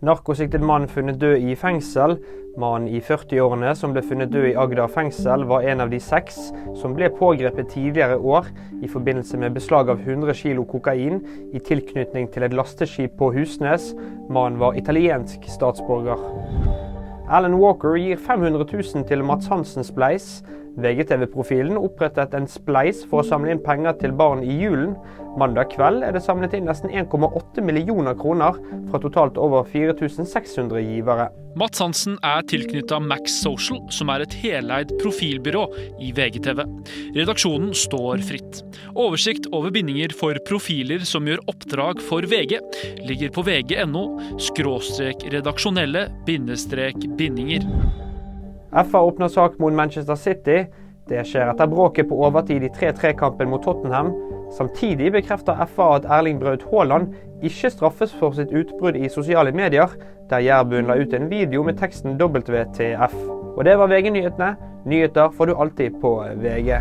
Narkosiktet 0.00 0.62
mann 0.64 0.86
funnet 0.88 1.18
død 1.20 1.42
i 1.44 1.54
fengsel. 1.60 2.14
Mannen 2.56 2.88
i 2.88 3.02
40-årene 3.04 3.74
som 3.76 3.92
ble 3.92 4.00
funnet 4.00 4.30
død 4.32 4.46
i 4.48 4.54
Agder 4.56 4.88
fengsel, 4.88 5.44
var 5.44 5.66
en 5.68 5.82
av 5.84 5.90
de 5.92 5.98
seks 6.00 6.38
som 6.80 6.94
ble 6.96 7.10
pågrepet 7.18 7.68
tidligere 7.74 8.16
år 8.16 8.48
i 8.80 8.88
forbindelse 8.88 9.36
med 9.36 9.52
beslag 9.58 9.92
av 9.92 10.00
100 10.00 10.32
kg 10.38 10.64
kokain 10.70 11.20
i 11.52 11.60
tilknytning 11.60 12.30
til 12.32 12.48
et 12.48 12.56
lasteskip 12.56 13.18
på 13.20 13.28
Husnes. 13.36 13.90
Mannen 14.32 14.56
var 14.62 14.80
italiensk 14.80 15.44
statsborger. 15.52 16.16
Alan 17.28 17.60
Walker 17.60 18.00
gir 18.00 18.16
500 18.16 18.64
000 18.72 19.04
til 19.04 19.24
Mats 19.24 19.52
Hansen 19.52 19.84
Bleis. 19.94 20.40
VGTV-profilen 20.78 21.78
opprettet 21.80 22.34
en 22.36 22.46
spleis 22.50 23.02
for 23.10 23.22
å 23.22 23.26
samle 23.26 23.54
inn 23.54 23.62
penger 23.64 23.96
til 24.00 24.14
barn 24.16 24.44
i 24.44 24.60
julen. 24.62 24.94
Mandag 25.38 25.70
kveld 25.74 26.02
er 26.02 26.14
det 26.14 26.22
samlet 26.24 26.54
inn 26.58 26.66
nesten 26.66 26.90
1,8 26.90 27.62
millioner 27.62 28.16
kroner 28.18 28.56
fra 28.90 29.00
totalt 29.02 29.38
over 29.38 29.66
4600 29.70 30.82
givere. 30.82 31.28
Mats 31.58 31.82
Hansen 31.82 32.16
er 32.26 32.44
tilknytta 32.46 33.00
Max 33.02 33.34
Social, 33.42 33.80
som 33.90 34.10
er 34.14 34.24
et 34.24 34.34
heleid 34.42 34.92
profilbyrå 35.02 35.64
i 36.02 36.12
VGTV. 36.14 36.62
Redaksjonen 37.18 37.72
står 37.74 38.22
fritt. 38.26 38.60
Oversikt 38.94 39.48
over 39.54 39.74
bindinger 39.74 40.14
for 40.14 40.38
profiler 40.46 41.02
som 41.06 41.26
gjør 41.26 41.42
oppdrag 41.50 42.02
for 42.06 42.26
VG, 42.30 42.58
ligger 43.06 43.34
på 43.34 43.46
vg.no 43.46 44.04
skråstrek 44.50 45.26
redaksjonelle 45.34 46.06
bindestrek 46.26 47.10
bindinger. 47.18 47.66
FA 48.70 49.00
åpner 49.00 49.28
sak 49.28 49.58
mot 49.58 49.72
Manchester 49.72 50.14
City. 50.14 50.64
Det 51.08 51.24
skjer 51.26 51.50
etter 51.50 51.66
bråket 51.66 52.08
på 52.08 52.18
overtid 52.22 52.62
i 52.62 52.70
3-3-kampen 52.70 53.50
mot 53.50 53.62
Tottenham. 53.64 54.12
Samtidig 54.54 55.12
bekrefter 55.12 55.58
FA 55.74 55.88
at 55.96 56.06
Erling 56.06 56.38
Braut 56.38 56.62
Haaland 56.70 57.14
ikke 57.42 57.70
straffes 57.70 58.14
for 58.14 58.36
sitt 58.36 58.54
utbrudd 58.54 58.98
i 58.98 59.10
sosiale 59.10 59.52
medier, 59.52 59.90
der 60.30 60.46
Jærbuen 60.46 60.86
la 60.86 61.00
ut 61.02 61.14
en 61.14 61.30
video 61.30 61.66
med 61.66 61.78
teksten 61.82 62.18
WTF. 62.20 63.14
Og 63.56 63.64
det 63.66 63.78
var 63.78 63.90
VG-nyhetene. 63.90 64.54
Nyheter 64.86 65.30
får 65.36 65.50
du 65.50 65.56
alltid 65.58 66.00
på 66.00 66.18
VG. 66.38 66.78